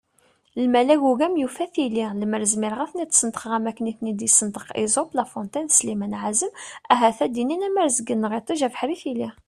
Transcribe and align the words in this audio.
Lmal 0.59 0.93
agugam 0.93 1.33
yufa 1.41 1.65
tili, 1.73 2.01
lemmer 2.19 2.43
zmireɣ 2.53 2.79
ad 2.81 2.89
ten-id-sneṭqeɣ 2.91 3.51
am 3.57 3.65
akken 3.69 3.89
i 3.91 3.93
ten-id-yessenṭeq 3.97 4.65
Esope, 4.83 5.13
La 5.17 5.25
Fontaine 5.33 5.69
d 5.71 5.75
Slimane 5.77 6.17
Ɛazem 6.23 6.51
ahat 6.91 7.19
ad 7.25 7.31
d-inin: 7.33 7.65
am 7.67 7.79
rrezg-nneɣ 7.81 8.31
iṭij, 8.39 8.59
abeḥri, 8.67 8.95
tili! 9.01 9.29